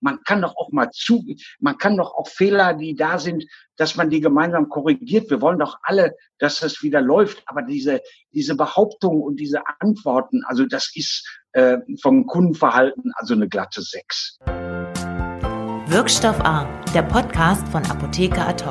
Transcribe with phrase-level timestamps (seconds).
[0.00, 1.24] man kann doch auch mal zu,
[1.58, 3.44] man kann doch auch Fehler, die da sind,
[3.76, 5.30] dass man die gemeinsam korrigiert.
[5.30, 7.42] Wir wollen doch alle, dass das wieder läuft.
[7.46, 8.00] Aber diese,
[8.32, 14.38] diese Behauptung und diese Antworten, also das ist äh, vom Kundenverhalten also eine glatte Sechs.
[15.86, 18.64] Wirkstoff A, der Podcast von Apotheker Ad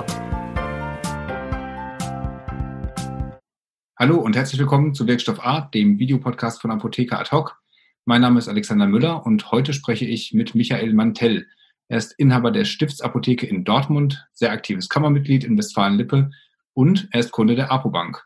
[3.97, 7.59] Hallo und herzlich willkommen zu Wirkstoff A, dem Videopodcast von Apotheker Ad hoc.
[8.05, 11.47] Mein Name ist Alexander Müller und heute spreche ich mit Michael Mantell.
[11.89, 16.31] Er ist Inhaber der Stiftsapotheke in Dortmund, sehr aktives Kammermitglied in Westfalen-Lippe
[16.73, 18.25] und er ist Kunde der Apobank.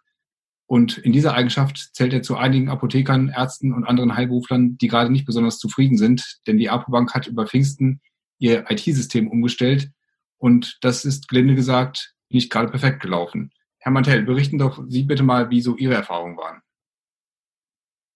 [0.65, 5.11] Und in dieser Eigenschaft zählt er zu einigen Apothekern, Ärzten und anderen Heilberuflern, die gerade
[5.11, 8.01] nicht besonders zufrieden sind, denn die Apobank hat über Pfingsten
[8.39, 9.91] ihr IT-System umgestellt
[10.37, 13.51] und das ist, gelinde gesagt, nicht gerade perfekt gelaufen.
[13.79, 16.61] Herr Mantell, berichten doch Sie bitte mal, wie so Ihre Erfahrungen waren.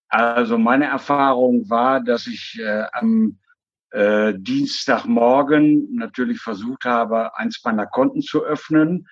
[0.10, 3.40] Also meine Erfahrung war, dass ich äh, am
[3.92, 9.08] äh, Dienstagmorgen natürlich versucht habe, eins meiner Konten zu öffnen,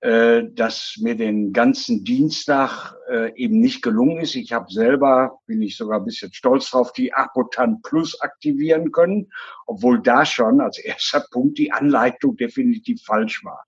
[0.00, 4.34] äh, das mir den ganzen Dienstag äh, eben nicht gelungen ist.
[4.34, 9.30] Ich habe selber, bin ich sogar ein bisschen stolz drauf, die Apotan Plus aktivieren können,
[9.66, 13.64] obwohl da schon als erster Punkt die Anleitung definitiv falsch war.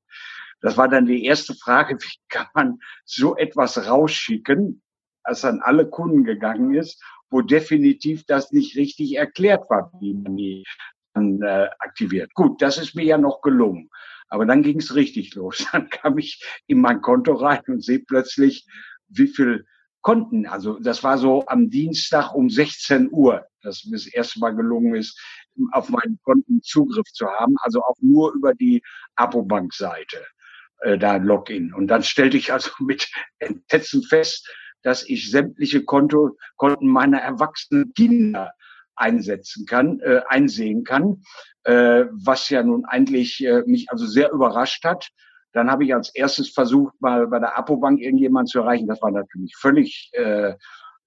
[0.60, 4.82] Das war dann die erste Frage, wie kann man so etwas rausschicken,
[5.28, 10.36] als an alle Kunden gegangen ist, wo definitiv das nicht richtig erklärt war, wie man
[10.36, 10.64] die
[11.14, 12.32] dann, äh, aktiviert.
[12.34, 13.90] Gut, das ist mir ja noch gelungen.
[14.28, 15.66] Aber dann ging es richtig los.
[15.72, 18.66] Dann kam ich in mein Konto rein und sehe plötzlich,
[19.08, 19.64] wie viel
[20.02, 20.46] Konten.
[20.46, 24.94] Also das war so am Dienstag um 16 Uhr, dass mir das erste Mal gelungen
[24.94, 25.18] ist,
[25.72, 27.56] auf meinen Konten Zugriff zu haben.
[27.62, 28.82] Also auch nur über die
[29.16, 30.26] Apobank-Seite
[30.80, 31.72] äh, da Login.
[31.72, 34.48] Und dann stellte ich also mit Entsetzen fest,
[34.82, 38.52] dass ich sämtliche Konto, Konten meiner erwachsenen Kinder
[38.96, 41.22] einsetzen kann, äh, einsehen kann,
[41.64, 45.08] äh, was ja nun eigentlich äh, mich also sehr überrascht hat.
[45.52, 48.88] Dann habe ich als erstes versucht, mal bei der Apobank irgendjemand zu erreichen.
[48.88, 50.54] Das war natürlich völlig äh,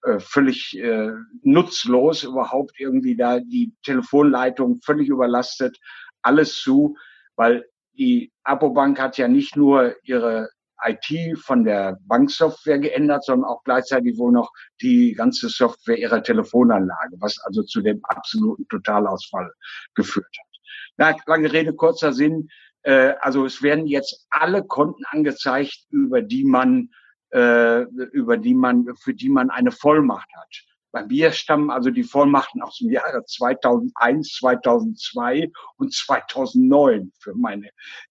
[0.04, 1.12] äh, völlig äh,
[1.44, 5.78] nutzlos, überhaupt irgendwie da die Telefonleitung völlig überlastet,
[6.24, 6.98] alles zu,
[7.36, 10.50] weil die Apobank hat ja nicht nur ihre
[10.86, 17.18] IT von der Banksoftware geändert, sondern auch gleichzeitig wohl noch die ganze Software ihrer Telefonanlage,
[17.20, 19.52] was also zu dem absoluten Totalausfall
[19.96, 20.52] geführt hat.
[20.98, 22.50] Na, lange Rede, kurzer Sinn.
[22.84, 26.90] Äh, also es werden jetzt alle Konten angezeigt, über die man,
[27.32, 27.82] äh,
[28.12, 30.71] über die man, für die man eine Vollmacht hat.
[30.92, 37.70] Bei mir stammen also die Vollmachten aus dem Jahre 2001, 2002 und 2009 für meine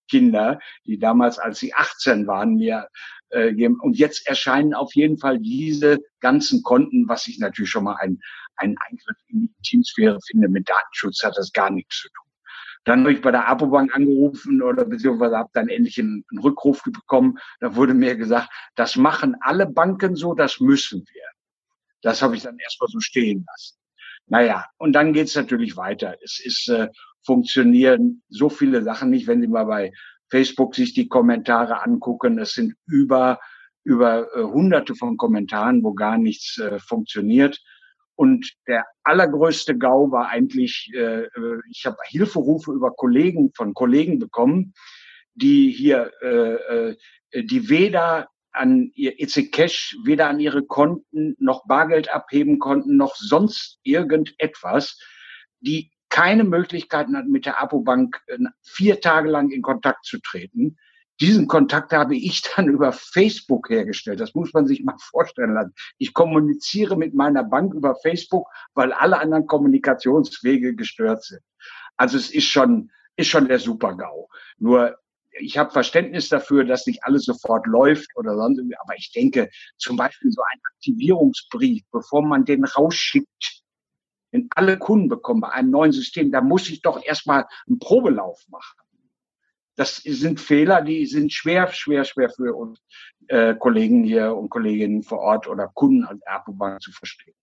[0.09, 2.89] Kinder, die damals, als sie 18 waren, mir
[3.31, 3.79] äh, geben.
[3.81, 8.19] Und jetzt erscheinen auf jeden Fall diese ganzen Konten, was ich natürlich schon mal ein,
[8.57, 10.49] ein Eingriff in die Teamsphäre finde.
[10.49, 12.31] Mit Datenschutz hat das gar nichts zu tun.
[12.85, 16.83] Dann habe ich bei der Apobank angerufen oder beziehungsweise habe dann endlich einen, einen Rückruf
[16.83, 17.39] bekommen.
[17.61, 21.30] Da wurde mir gesagt, das machen alle Banken so, das müssen wir.
[22.03, 23.77] Das habe ich dann erstmal so stehen lassen.
[24.27, 26.17] Naja, und dann geht's natürlich weiter.
[26.23, 26.89] Es ist äh,
[27.25, 29.93] funktionieren so viele Sachen nicht, wenn Sie mal bei
[30.31, 32.39] Facebook sich die Kommentare angucken.
[32.39, 33.41] Es sind über
[33.83, 37.61] über äh, hunderte von Kommentaren, wo gar nichts äh, funktioniert.
[38.15, 44.19] Und der allergrößte GAU war eigentlich, äh, äh ich habe Hilferufe über Kollegen von Kollegen
[44.19, 44.75] bekommen,
[45.35, 46.97] die hier, äh, äh
[47.33, 53.17] die weder an ihr EC Cash weder an ihre Konten noch Bargeld abheben konnten, noch
[53.17, 54.99] sonst irgendetwas,
[55.61, 60.77] die keine Möglichkeiten hatten, mit der Apobank äh, vier Tage lang in Kontakt zu treten.
[61.21, 64.21] Diesen Kontakt habe ich dann über Facebook hergestellt.
[64.21, 65.75] Das muss man sich mal vorstellen lassen.
[65.99, 71.43] Ich kommuniziere mit meiner Bank über Facebook, weil alle anderen Kommunikationswege gestört sind.
[71.97, 74.29] Also es ist schon, ist schon der Super-GAU.
[74.59, 74.99] Nur
[75.41, 79.51] ich habe Verständnis dafür, dass nicht alles sofort läuft oder sonst irgendwie, aber ich denke,
[79.79, 83.63] zum Beispiel so ein Aktivierungsbrief, bevor man den rausschickt,
[84.33, 88.41] den alle Kunden bekommen bei einem neuen System, da muss ich doch erstmal einen Probelauf
[88.49, 88.79] machen.
[89.77, 92.81] Das sind Fehler, die sind schwer, schwer, schwer für uns
[93.29, 97.35] äh, Kollegen hier und Kolleginnen vor Ort oder Kunden als Erbobank zu verstehen.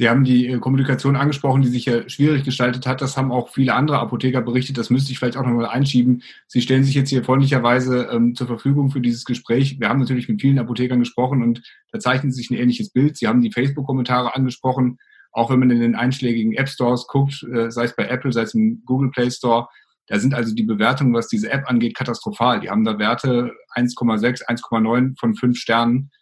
[0.00, 3.02] Sie haben die äh, Kommunikation angesprochen, die sich ja schwierig gestaltet hat.
[3.02, 4.78] Das haben auch viele andere Apotheker berichtet.
[4.78, 6.22] Das müsste ich vielleicht auch nochmal einschieben.
[6.46, 9.80] Sie stellen sich jetzt hier freundlicherweise ähm, zur Verfügung für dieses Gespräch.
[9.80, 13.16] Wir haben natürlich mit vielen Apothekern gesprochen und da zeichnet sich ein ähnliches Bild.
[13.16, 14.98] Sie haben die Facebook-Kommentare angesprochen.
[15.32, 18.42] Auch wenn man in den einschlägigen App Stores guckt, äh, sei es bei Apple, sei
[18.42, 19.66] es im Google Play Store,
[20.06, 22.60] da sind also die Bewertungen, was diese App angeht, katastrophal.
[22.60, 26.12] Die haben da Werte 1,6, 1,9 von 5 Sternen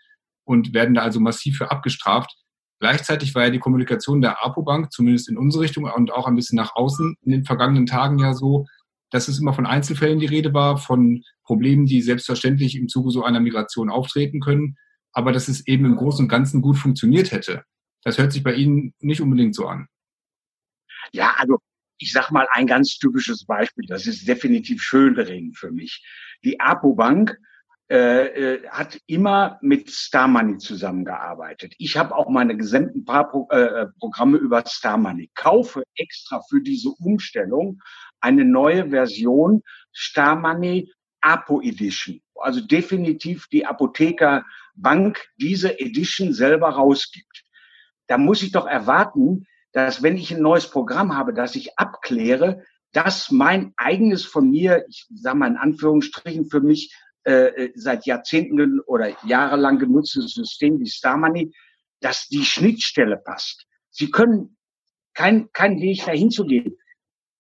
[0.44, 2.34] und werden da also massiv für abgestraft
[2.78, 6.56] Gleichzeitig war ja die Kommunikation der APO-Bank, zumindest in unsere Richtung und auch ein bisschen
[6.56, 8.67] nach außen in den vergangenen Tagen ja so,
[9.11, 13.25] dass es immer von Einzelfällen die Rede war, von Problemen, die selbstverständlich im Zuge so
[13.25, 14.76] einer Migration auftreten können,
[15.12, 17.64] aber dass es eben im Großen und Ganzen gut funktioniert hätte.
[18.02, 19.88] Das hört sich bei Ihnen nicht unbedingt so an.
[21.12, 21.58] Ja, also
[21.99, 23.87] ich sag mal ein ganz typisches Beispiel.
[23.88, 26.05] Das ist definitiv Schönring für mich.
[26.44, 27.38] Die APO Bank
[27.88, 31.72] äh, äh, hat immer mit Star Money zusammengearbeitet.
[31.78, 35.30] Ich habe auch meine gesamten paar Pro, äh, Programme über Star Money.
[35.36, 37.80] Kaufe extra für diese Umstellung
[38.20, 39.62] eine neue Version
[39.94, 42.20] Star Money Apo Edition.
[42.34, 44.44] Also definitiv die Apotheker
[44.74, 47.44] Bank diese Edition selber rausgibt.
[48.08, 52.64] Da muss ich doch erwarten, dass wenn ich ein neues Programm habe, dass ich abkläre,
[52.92, 56.92] dass mein eigenes von mir, ich sage mal in Anführungsstrichen für mich
[57.26, 61.52] äh, äh, seit Jahrzehnten oder jahrelang genutztes System wie Star Money,
[62.00, 63.67] dass die Schnittstelle passt.
[63.90, 64.56] Sie können
[65.14, 66.76] kein, kein Weg dahin zu gehen.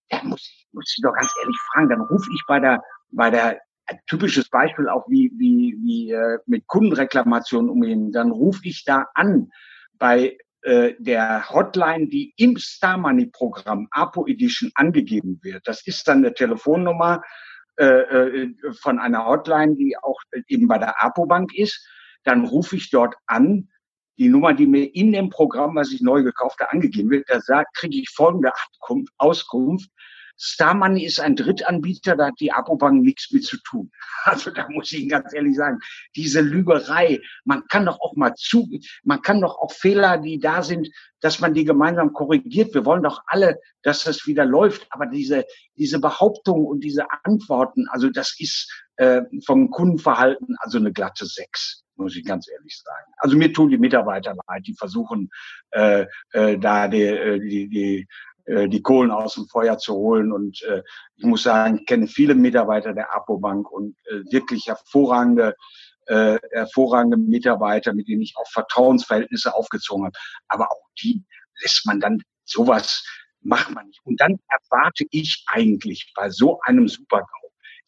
[0.08, 1.88] Da muss muss ich doch ganz ehrlich fragen.
[1.88, 6.38] Dann rufe ich bei der, bei der, ein typisches Beispiel auch wie, wie, wie äh,
[6.46, 8.12] mit Kundenreklamationen umgehen.
[8.12, 9.50] Dann rufe ich da an
[9.94, 15.66] bei äh, der Hotline, die im Star Money Programm APO Edition angegeben wird.
[15.66, 17.22] Das ist dann eine Telefonnummer
[17.78, 21.86] äh, äh, von einer Hotline, die auch eben bei der APO-Bank ist.
[22.24, 23.68] Dann rufe ich dort an,
[24.18, 27.40] die Nummer, die mir in dem Programm, was ich neu gekauft habe, angegeben wird, da
[27.40, 28.50] sagt, kriege ich folgende
[29.18, 29.90] Auskunft.
[30.38, 33.90] Star Money ist ein Drittanbieter, da hat die Apobank nichts mit zu tun.
[34.24, 35.78] Also da muss ich Ihnen ganz ehrlich sagen,
[36.16, 38.68] diese Lügerei, man kann doch auch mal zu,
[39.04, 40.88] man kann doch auch Fehler, die da sind,
[41.20, 42.74] dass man die gemeinsam korrigiert.
[42.74, 44.88] Wir wollen doch alle, dass das wieder läuft.
[44.90, 45.44] Aber diese,
[45.76, 51.84] diese Behauptungen und diese Antworten, also das ist äh, vom Kundenverhalten also eine glatte Sechs
[51.96, 53.12] muss ich ganz ehrlich sagen.
[53.16, 55.30] Also mir tun die Mitarbeiter leid, die versuchen
[55.70, 58.08] äh, äh, da die, äh, die, die
[58.46, 60.32] äh, die Kohlen aus dem Feuer zu holen.
[60.32, 60.82] Und äh,
[61.16, 65.54] ich muss sagen, ich kenne viele Mitarbeiter der Apobank und äh, wirklich hervorragende,
[66.06, 70.16] äh, hervorragende Mitarbeiter, mit denen ich auch Vertrauensverhältnisse aufgezogen habe.
[70.48, 71.24] Aber auch die
[71.60, 73.04] lässt man dann sowas
[73.40, 74.00] macht man nicht.
[74.04, 77.26] Und dann erwarte ich eigentlich bei so einem Supergau,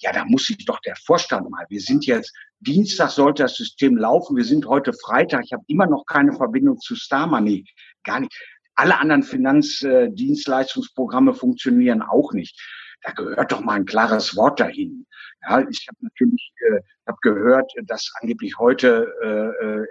[0.00, 1.66] ja, da muss sich doch der Vorstand mal.
[1.68, 4.36] Wir sind jetzt Dienstag sollte das System laufen.
[4.36, 5.42] Wir sind heute Freitag.
[5.44, 7.64] Ich habe immer noch keine Verbindung zu Star Money.
[8.04, 8.32] Gar nicht.
[8.78, 12.56] Alle anderen Finanzdienstleistungsprogramme funktionieren auch nicht.
[13.02, 15.04] Da gehört doch mal ein klares Wort dahin.
[15.42, 19.48] Ja, ich habe natürlich äh, hab gehört, dass angeblich heute äh,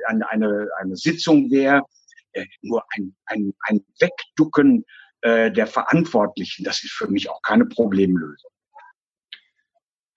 [0.10, 1.82] eine, eine, eine Sitzung wäre,
[2.32, 4.86] äh, nur ein, ein, ein Wegducken
[5.20, 6.64] äh, der Verantwortlichen.
[6.64, 8.52] Das ist für mich auch keine Problemlösung.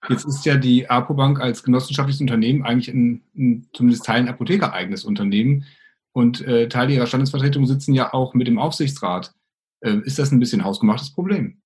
[0.07, 5.65] Jetzt ist ja die APO-Bank als genossenschaftliches Unternehmen eigentlich ein, ein zumindest Teilen apothekereigenes Unternehmen.
[6.13, 9.33] Und äh, Teile ihrer Standesvertretung sitzen ja auch mit dem Aufsichtsrat.
[9.81, 11.61] Äh, ist das ein bisschen hausgemachtes Problem?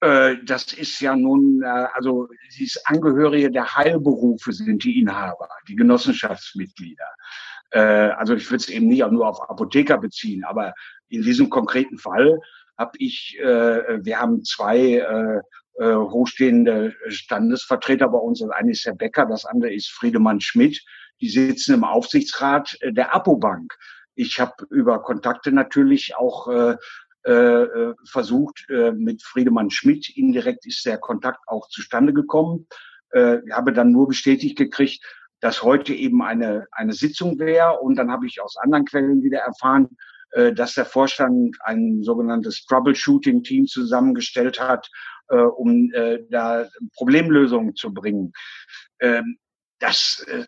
[0.00, 5.48] Äh, das ist ja nun, äh, also sie ist Angehörige der Heilberufe, sind die Inhaber,
[5.68, 7.08] die Genossenschaftsmitglieder.
[7.70, 10.72] Äh, also ich würde es eben nicht nur auf Apotheker beziehen, aber
[11.08, 12.40] in diesem konkreten Fall
[12.78, 15.42] habe ich, wir haben zwei
[15.78, 18.40] äh, hochstehende Standesvertreter bei uns.
[18.40, 20.82] Das eine ist Herr Becker, das andere ist Friedemann Schmidt
[21.20, 23.74] die sitzen im Aufsichtsrat äh, der Apobank.
[24.14, 26.76] Ich habe über Kontakte natürlich auch äh,
[27.22, 32.66] äh, versucht, äh, mit Friedemann Schmidt, indirekt ist der Kontakt auch zustande gekommen,
[33.10, 35.04] äh, habe dann nur bestätigt gekriegt,
[35.40, 37.80] dass heute eben eine, eine Sitzung wäre.
[37.80, 39.88] Und dann habe ich aus anderen Quellen wieder erfahren,
[40.32, 44.90] äh, dass der Vorstand ein sogenanntes Troubleshooting-Team zusammengestellt hat,
[45.30, 48.32] äh, um äh, da Problemlösungen zu bringen.
[49.00, 49.38] Ähm,
[49.78, 50.44] das äh,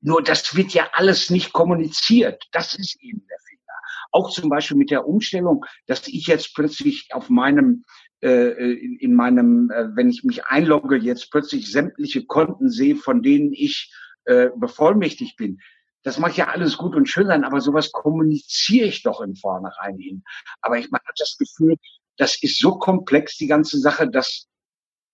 [0.00, 2.44] nur das wird ja alles nicht kommuniziert.
[2.52, 3.80] Das ist eben der Fehler.
[4.12, 7.84] Auch zum Beispiel mit der Umstellung, dass ich jetzt plötzlich auf meinem
[8.22, 13.22] äh, in, in meinem, äh, wenn ich mich einlogge, jetzt plötzlich sämtliche Konten sehe, von
[13.22, 13.92] denen ich
[14.24, 15.60] äh, bevollmächtigt bin.
[16.02, 19.98] Das mag ja alles gut und schön sein, aber sowas kommuniziere ich doch im Vornherein
[19.98, 20.22] hin.
[20.60, 21.76] Aber ich, man das Gefühl,
[22.16, 24.46] das ist so komplex, die ganze Sache, dass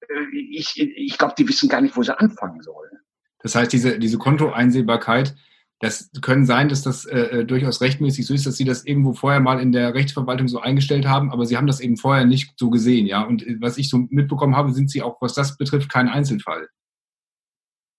[0.00, 2.90] äh, ich, ich glaube, die wissen gar nicht, wo sie anfangen sollen.
[3.40, 5.35] Das heißt, diese, diese Kontoeinsehbarkeit,
[5.80, 9.14] das können sein, dass das äh, äh, durchaus rechtmäßig so ist, dass Sie das irgendwo
[9.14, 12.52] vorher mal in der Rechtsverwaltung so eingestellt haben, aber Sie haben das eben vorher nicht
[12.56, 13.23] so gesehen, ja.
[13.23, 16.68] Und äh, was ich so mitbekommen habe, sind Sie auch, was das betrifft, kein Einzelfall.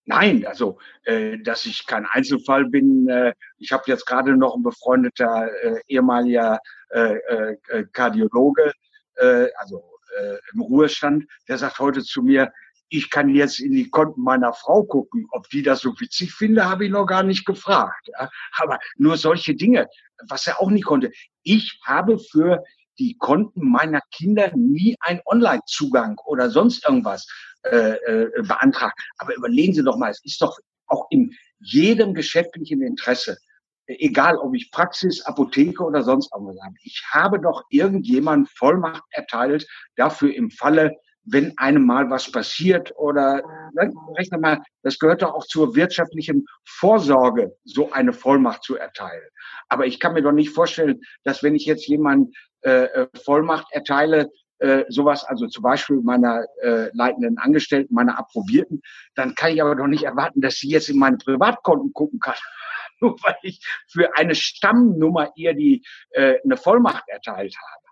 [0.06, 3.10] Nein, also äh, dass ich kein Einzelfall bin.
[3.10, 8.72] Äh, ich habe jetzt gerade noch ein befreundeter äh, ehemaliger äh, äh, Kardiologe,
[9.16, 9.84] äh, also
[10.20, 12.52] äh, im Ruhestand, der sagt heute zu mir,
[12.90, 15.26] ich kann jetzt in die Konten meiner Frau gucken.
[15.32, 18.08] Ob die das so witzig finde, habe ich noch gar nicht gefragt.
[18.08, 18.30] Ja.
[18.58, 19.88] Aber nur solche Dinge,
[20.28, 21.12] was er auch nicht konnte.
[21.42, 22.64] Ich habe für
[23.00, 27.28] die Konten meiner Kinder nie einen Online-Zugang oder sonst irgendwas
[27.64, 29.00] äh, äh, beantragt.
[29.18, 30.56] Aber überlegen Sie doch mal, es ist doch
[30.86, 33.38] auch in jedem geschäftlichen Interesse,
[33.88, 36.76] egal ob ich Praxis, Apotheke oder sonst irgendwas habe.
[36.84, 43.42] Ich habe doch irgendjemand Vollmacht erteilt, dafür im Falle, wenn einem mal was passiert oder
[44.18, 49.24] rechne mal, das gehört doch auch zur wirtschaftlichen Vorsorge, so eine Vollmacht zu erteilen.
[49.70, 53.68] Aber ich kann mir doch nicht vorstellen, dass wenn ich jetzt jemand äh, äh Vollmacht
[53.72, 58.82] erteile, äh, sowas, also zum Beispiel meiner äh, leitenden Angestellten, meiner Approbierten,
[59.16, 62.36] dann kann ich aber doch nicht erwarten, dass sie jetzt in meine Privatkonten gucken kann,
[63.04, 67.84] nur weil ich für eine Stammnummer ihr die äh, eine Vollmacht erteilt habe.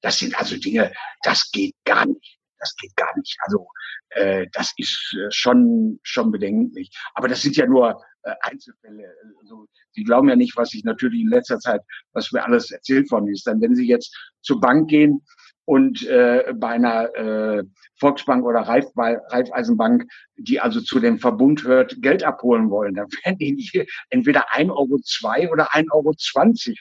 [0.00, 2.36] Das sind also Dinge, das geht gar nicht.
[2.60, 3.36] Das geht gar nicht.
[3.42, 3.68] Also
[4.10, 6.90] äh, das ist äh, schon schon bedenklich.
[7.14, 9.14] Aber das sind ja nur äh, Einzelfälle.
[9.40, 11.80] Also, Sie glauben ja nicht, was ich natürlich in letzter Zeit,
[12.12, 13.46] was mir alles erzählt worden ist.
[13.46, 15.24] Dann, wenn Sie jetzt zur Bank gehen
[15.68, 17.62] und äh, bei einer äh,
[18.00, 23.86] Volksbank oder Raiffeisenbank, die also zu dem Verbund hört, Geld abholen wollen, dann werden ihnen
[24.08, 26.14] entweder 1,02 Euro zwei oder 1,20 Euro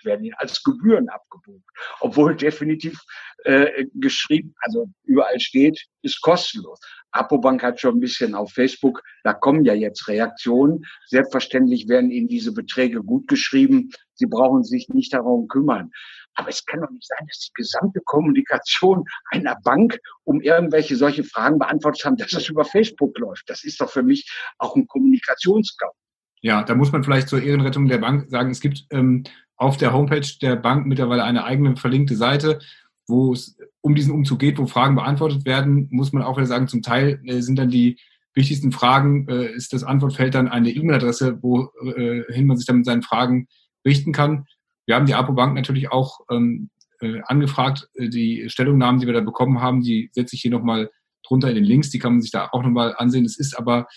[0.05, 1.65] werden ihnen als Gebühren abgebucht.
[1.99, 2.97] Obwohl definitiv
[3.43, 6.79] äh, geschrieben, also überall steht, ist kostenlos.
[7.11, 10.85] Apobank hat schon ein bisschen auf Facebook, da kommen ja jetzt Reaktionen.
[11.07, 13.89] Selbstverständlich werden Ihnen diese Beträge gut geschrieben.
[14.13, 15.91] Sie brauchen sich nicht darum kümmern.
[16.37, 21.23] Aber es kann doch nicht sein, dass die gesamte Kommunikation einer Bank um irgendwelche solche
[21.23, 23.49] Fragen beantwortet haben, dass das über Facebook läuft.
[23.49, 25.95] Das ist doch für mich auch ein Kommunikationskampf.
[26.41, 29.23] Ja, da muss man vielleicht zur Ehrenrettung der Bank sagen, es gibt ähm,
[29.55, 32.59] auf der Homepage der Bank mittlerweile eine eigene verlinkte Seite,
[33.07, 36.67] wo es um diesen Umzug geht, wo Fragen beantwortet werden, muss man auch wieder sagen,
[36.67, 37.99] zum Teil äh, sind dann die
[38.35, 42.85] wichtigsten Fragen, äh, ist das Antwortfeld dann eine E-Mail-Adresse, wohin äh, man sich dann mit
[42.85, 43.47] seinen Fragen
[43.83, 44.45] richten kann.
[44.87, 47.87] Wir haben die APO-Bank natürlich auch ähm, äh, angefragt.
[47.93, 50.89] Äh, die Stellungnahmen, die wir da bekommen haben, die setze ich hier nochmal
[51.23, 51.91] drunter in den Links.
[51.91, 53.25] Die kann man sich da auch nochmal ansehen.
[53.25, 53.87] Es ist aber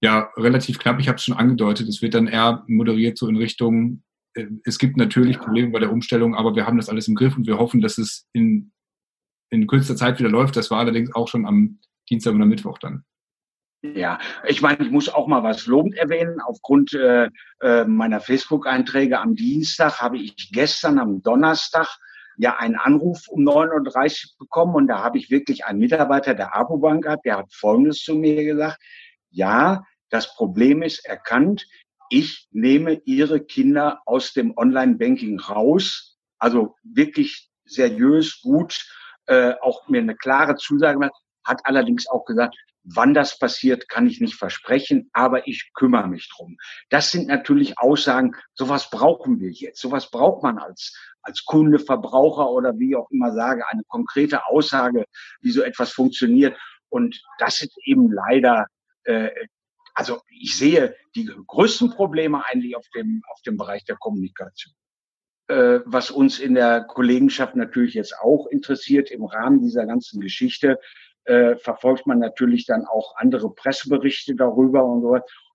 [0.00, 1.00] ja relativ knapp.
[1.00, 1.88] Ich habe es schon angedeutet.
[1.88, 4.02] Es wird dann eher moderiert so in Richtung,
[4.34, 7.36] äh, es gibt natürlich Probleme bei der Umstellung, aber wir haben das alles im Griff
[7.36, 8.72] und wir hoffen, dass es in,
[9.50, 10.56] in kürzester Zeit wieder läuft.
[10.56, 13.04] Das war allerdings auch schon am Dienstag oder Mittwoch dann.
[13.82, 16.40] Ja, ich meine, ich muss auch mal was lobend erwähnen.
[16.42, 17.30] Aufgrund äh,
[17.62, 21.88] äh, meiner Facebook-Einträge am Dienstag habe ich gestern am Donnerstag
[22.36, 26.54] ja einen Anruf um 9.30 Uhr bekommen und da habe ich wirklich einen Mitarbeiter der
[26.54, 28.78] Apobank gehabt, der hat Folgendes zu mir gesagt.
[29.30, 31.66] Ja, das Problem ist erkannt.
[32.10, 36.18] Ich nehme Ihre Kinder aus dem Online-Banking raus.
[36.38, 38.78] Also wirklich seriös, gut,
[39.26, 44.06] äh, auch mir eine klare Zusage gemacht, hat allerdings auch gesagt, Wann das passiert, kann
[44.06, 46.56] ich nicht versprechen, aber ich kümmere mich drum.
[46.88, 49.80] Das sind natürlich Aussagen, sowas brauchen wir jetzt.
[49.80, 55.04] Sowas braucht man als, als Kunde, Verbraucher oder wie auch immer sage, eine konkrete Aussage,
[55.40, 56.58] wie so etwas funktioniert.
[56.88, 58.66] Und das ist eben leider,
[59.04, 59.30] äh,
[59.94, 64.74] also ich sehe die größten Probleme eigentlich auf dem, auf dem Bereich der Kommunikation
[65.48, 70.78] äh, was uns in der Kollegenschaft natürlich jetzt auch interessiert im Rahmen dieser ganzen Geschichte,
[71.24, 75.08] äh, verfolgt man natürlich dann auch andere Presseberichte darüber und so.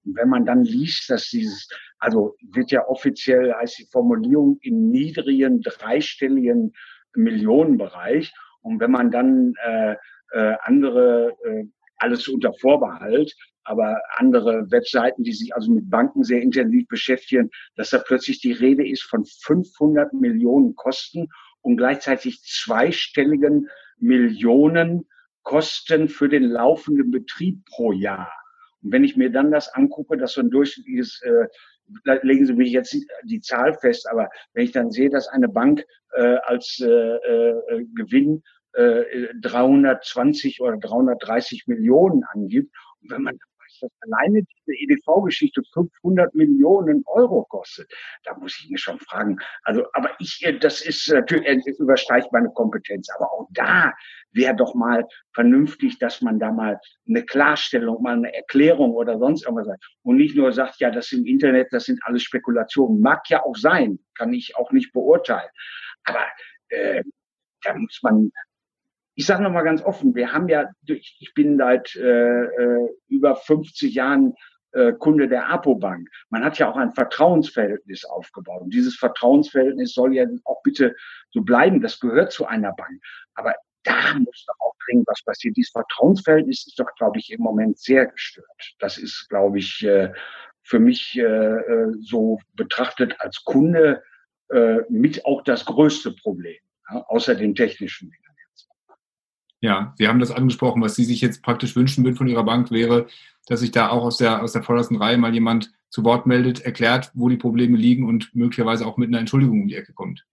[0.06, 1.68] Und wenn man dann liest, dass dieses,
[2.00, 6.74] also wird ja offiziell heißt die Formulierung im niedrigen dreistelligen
[7.16, 8.34] Millionenbereich.
[8.62, 9.96] Und wenn man dann äh,
[10.32, 11.66] äh, andere, äh,
[11.98, 17.90] alles unter Vorbehalt, aber andere Webseiten, die sich also mit Banken sehr intensiv beschäftigen, dass
[17.90, 21.28] da plötzlich die Rede ist von 500 Millionen Kosten
[21.62, 23.68] und gleichzeitig zweistelligen
[23.98, 25.08] Millionen
[25.46, 28.32] Kosten für den laufenden Betrieb pro Jahr.
[28.82, 31.48] Und wenn ich mir dann das angucke, dass so ein durchschnittliches, äh,
[32.24, 35.86] legen Sie mich jetzt die Zahl fest, aber wenn ich dann sehe, dass eine Bank
[36.14, 39.04] äh, als äh, äh, Gewinn äh,
[39.40, 43.40] 320 oder 330 Millionen angibt, und wenn man
[43.80, 47.92] dass alleine diese EDV-Geschichte 500 Millionen Euro kostet.
[48.24, 49.38] Da muss ich mich schon fragen.
[49.64, 53.10] Also, aber ich, äh, das ist natürlich, äh, es übersteigt meine Kompetenz.
[53.16, 53.94] Aber auch da
[54.32, 59.44] wäre doch mal vernünftig, dass man da mal eine Klarstellung, mal eine Erklärung oder sonst
[59.44, 59.86] irgendwas sagt.
[60.04, 63.02] Und nicht nur sagt, ja, das im Internet, das sind alles Spekulationen.
[63.02, 65.50] Mag ja auch sein, kann ich auch nicht beurteilen.
[66.04, 66.26] Aber
[66.70, 67.04] äh,
[67.64, 68.32] da muss man
[69.16, 73.94] ich sage nochmal ganz offen, wir haben ja, ich bin seit äh, äh über 50
[73.94, 74.36] Jahren
[74.76, 76.10] äh, Kunde der Apobank.
[76.30, 78.62] Man hat ja auch ein Vertrauensverhältnis aufgebaut.
[78.62, 80.94] Und dieses Vertrauensverhältnis soll ja auch bitte
[81.32, 81.80] so bleiben.
[81.80, 83.02] Das gehört zu einer Bank.
[83.36, 85.56] Aber da muss doch auch dringend was passiert.
[85.56, 88.76] Dieses Vertrauensverhältnis ist doch, glaube ich, im Moment sehr gestört.
[88.80, 90.12] Das ist, glaube ich, äh,
[90.62, 91.58] für mich äh,
[92.02, 94.04] so betrachtet als Kunde
[94.90, 96.60] mit auch das größte Problem,
[97.08, 98.25] außer den technischen Dingen.
[99.66, 100.84] Ja, Sie haben das angesprochen.
[100.84, 103.08] Was Sie sich jetzt praktisch wünschen würden von Ihrer Bank wäre,
[103.48, 106.62] dass sich da auch aus der, aus der vordersten Reihe mal jemand zu Wort meldet,
[106.62, 110.24] erklärt, wo die Probleme liegen und möglicherweise auch mit einer Entschuldigung um die Ecke kommt.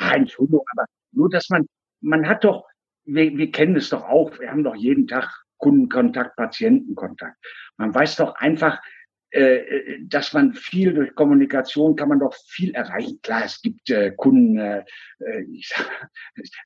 [0.00, 1.68] Ja, Entschuldigung, aber nur, dass man,
[2.00, 2.66] man hat doch,
[3.04, 7.36] wir, wir kennen es doch auch, wir haben doch jeden Tag Kundenkontakt, Patientenkontakt.
[7.76, 8.80] Man weiß doch einfach,
[9.30, 13.20] äh, dass man viel durch Kommunikation kann man doch viel erreichen.
[13.22, 14.84] Klar, es gibt äh, Kunden, äh,
[15.18, 15.72] äh ich,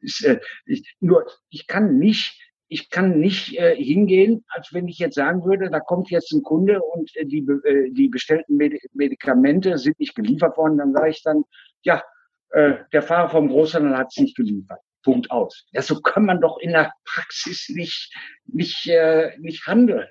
[0.00, 2.38] ist, äh, ich, nur ich kann nicht,
[2.69, 6.42] ich kann nicht äh, hingehen, als wenn ich jetzt sagen würde, da kommt jetzt ein
[6.42, 8.57] Kunde und äh, die, äh, die bestellten
[8.92, 11.45] Medikamente sind nicht geliefert worden, dann sage ich dann,
[11.83, 12.02] ja,
[12.50, 14.81] äh, der Fahrer vom Großhandel hat es nicht geliefert.
[15.02, 15.66] Punkt aus.
[15.73, 18.14] Ja, so kann man doch in der Praxis nicht,
[18.47, 20.07] nicht, äh, nicht handeln.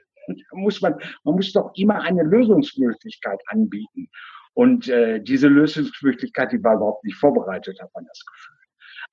[0.51, 4.09] Muss man, man muss doch immer eine Lösungsmöglichkeit anbieten.
[4.53, 8.55] Und äh, diese Lösungsmöglichkeit, die war überhaupt nicht vorbereitet, hat man das Gefühl.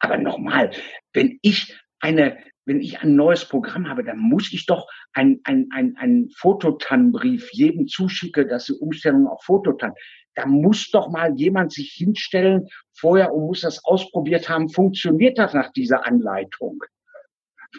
[0.01, 0.71] Aber nochmal,
[1.13, 5.69] wenn ich eine, wenn ich ein neues Programm habe, dann muss ich doch ein, ein,
[5.73, 9.95] ein, ein Fototan-Brief jedem zuschicke, dass die Umstellung auf Fototan.
[10.35, 14.69] Da muss doch mal jemand sich hinstellen vorher und muss das ausprobiert haben.
[14.69, 16.83] Funktioniert das nach dieser Anleitung?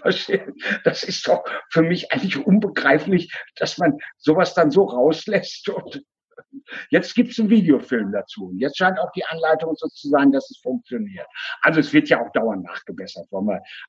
[0.83, 5.69] Das ist doch für mich eigentlich unbegreiflich, dass man sowas dann so rauslässt.
[5.69, 6.03] Und
[6.89, 8.47] jetzt gibt es einen Videofilm dazu.
[8.47, 11.27] Und jetzt scheint auch die Anleitung so zu sein, dass es funktioniert.
[11.61, 13.27] Also es wird ja auch dauernd nachgebessert.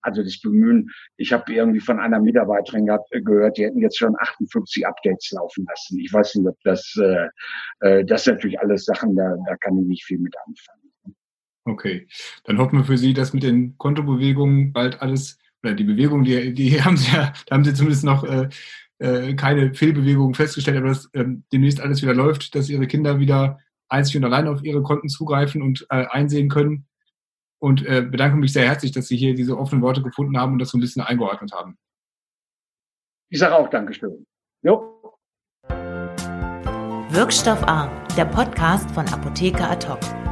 [0.02, 4.86] Also das Bemühen, ich habe irgendwie von einer Mitarbeiterin gehört, die hätten jetzt schon 58
[4.86, 5.98] Updates laufen lassen.
[5.98, 7.28] Ich weiß nicht, ob das, äh,
[7.80, 10.80] äh, das natürlich alles Sachen, da, da kann ich nicht viel mit anfangen.
[11.66, 12.08] Okay,
[12.44, 16.52] dann hoffen wir für Sie, dass mit den Kontobewegungen bald alles oder die Bewegung, die,
[16.54, 18.48] die haben sie ja, da haben sie zumindest noch äh,
[18.98, 23.58] äh, keine Fehlbewegungen festgestellt, aber dass ähm, demnächst alles wieder läuft, dass ihre Kinder wieder
[23.88, 26.86] einzig und allein auf ihre Konten zugreifen und äh, einsehen können.
[27.62, 30.60] Und äh, bedanke mich sehr herzlich, dass Sie hier diese offenen Worte gefunden haben und
[30.60, 31.76] das so ein bisschen eingeordnet haben.
[33.30, 34.26] Ich sage auch Dankeschön.
[34.62, 34.96] Jo.
[37.10, 40.29] Wirkstoff A, der Podcast von Apotheker Ad hoc.